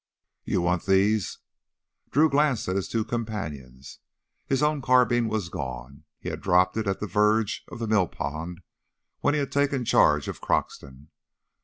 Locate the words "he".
6.17-6.29, 9.35-9.39